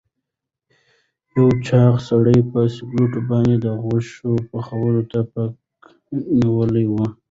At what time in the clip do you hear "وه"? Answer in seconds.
6.93-7.07